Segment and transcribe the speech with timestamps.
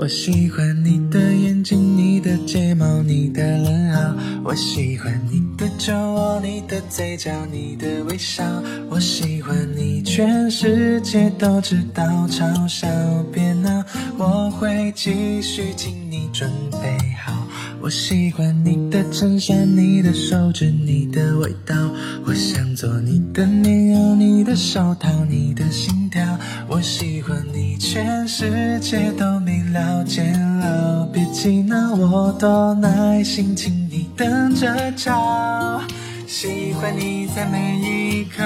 [0.00, 4.14] 我喜欢你的眼睛，你的睫毛，你的冷傲。
[4.42, 8.42] 我喜欢你的酒窝，你的嘴角，你的微笑。
[8.88, 12.02] 我喜欢你，全世界都知道。
[12.28, 12.88] 嘲笑
[13.30, 13.84] 别闹，
[14.16, 17.46] 我会继续请你准备好。
[17.82, 21.76] 我喜欢你的衬衫，你的手指，你的味道。
[22.24, 26.38] 我想做你的棉袄，你的手套，你的心跳。
[26.68, 35.80] 我喜欢你，全世界都明了，解了别气恼，我多耐心，请你等着瞧。
[36.26, 38.42] 喜欢你在每一刻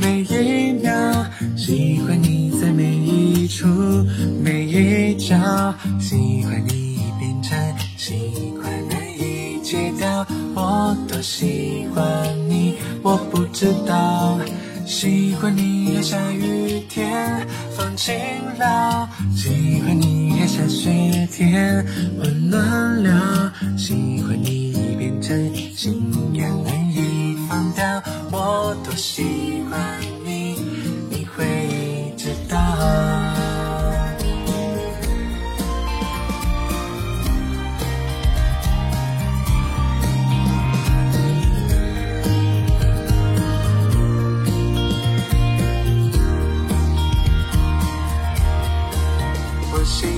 [0.00, 0.92] 每一秒，
[1.56, 3.66] 喜欢你在每一处
[4.42, 5.36] 每一角，
[6.00, 7.58] 喜欢你已变成
[7.96, 12.04] 习惯难以戒掉，我多喜欢
[12.48, 14.38] 你，我不知道。
[14.86, 18.12] 喜欢你也下雨天放晴
[18.58, 20.09] 了，喜欢你
[20.60, 21.86] 下雪天
[22.18, 25.94] 温暖了，喜欢你已变成信
[26.34, 30.09] 仰难以放掉，我多喜欢。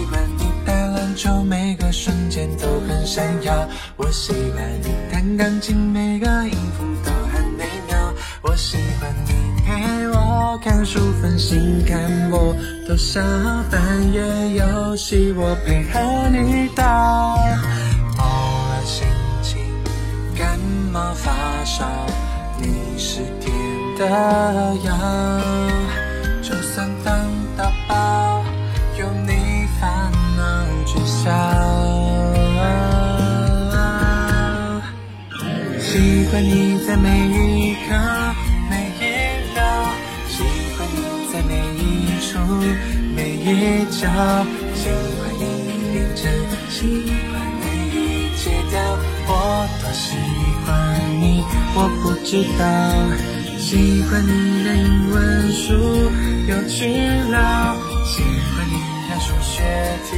[0.02, 3.68] 喜欢你打篮球，每个瞬间都很闪耀。
[3.96, 8.12] 我喜欢你弹钢琴，每个音符都很美妙。
[8.42, 9.32] 我喜欢你
[9.64, 12.00] 陪我看书分心看
[12.32, 12.52] 我
[12.84, 13.20] 多少
[13.70, 17.36] 半夜游戏，我配合你打。
[18.18, 19.06] 偶尔心
[19.40, 19.60] 情
[20.36, 20.58] 感
[20.92, 21.30] 冒发
[21.64, 21.86] 烧，
[22.58, 23.54] 你是甜
[23.96, 24.04] 的
[24.84, 24.96] 药，
[35.92, 35.98] 喜
[36.32, 37.92] 欢你在每一刻
[38.70, 39.04] 每一
[39.52, 39.60] 秒，
[40.26, 40.42] 喜
[40.72, 40.98] 欢你
[41.30, 42.30] 在每一处
[43.14, 44.08] 每一角，
[44.74, 45.42] 喜欢你
[45.92, 46.32] 变成
[46.70, 48.80] 习惯难以戒掉，
[49.28, 50.16] 我多喜
[50.64, 50.66] 欢
[51.20, 51.44] 你，
[51.74, 52.62] 我不知道。
[53.58, 55.74] 喜欢你的英文书
[56.48, 56.88] 有趣
[57.30, 57.76] 了，
[58.06, 58.80] 喜欢你
[59.10, 59.62] 的数学
[60.08, 60.10] 题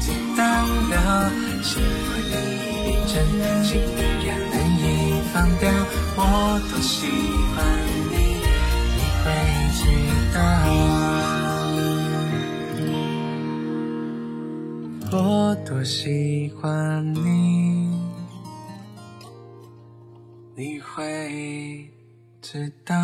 [0.00, 1.30] 简单了，
[1.62, 2.34] 喜欢你
[2.82, 3.14] 变成
[3.62, 3.70] 信
[4.26, 4.45] 仰难以
[5.36, 5.70] 放掉，
[6.16, 7.06] 我多喜
[7.52, 7.60] 欢
[8.10, 8.16] 你，
[8.96, 9.24] 你会
[9.76, 9.80] 知
[10.32, 10.40] 道。
[15.12, 17.20] 我多喜欢你，
[20.54, 21.92] 你会。
[22.40, 22.94] 知道。